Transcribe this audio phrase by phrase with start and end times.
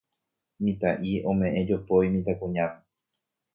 [0.63, 2.77] Mitã'i ome'ẽ jopói mitãkuñáme.